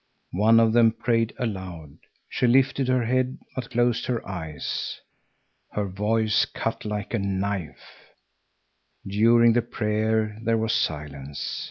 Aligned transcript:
One 0.33 0.59
of 0.59 0.73
them 0.73 0.93
prayed 0.93 1.31
aloud. 1.37 1.93
She 2.27 2.47
lifted 2.47 2.87
her 2.87 3.05
head, 3.05 3.37
but 3.55 3.69
closed 3.69 4.07
her 4.07 4.27
eyes. 4.27 4.99
Her 5.73 5.87
voice 5.87 6.45
cut 6.45 6.85
like 6.85 7.13
a 7.13 7.19
knife. 7.19 8.09
During 9.05 9.53
the 9.53 9.61
prayer 9.61 10.39
there 10.43 10.57
was 10.57 10.73
silence. 10.73 11.59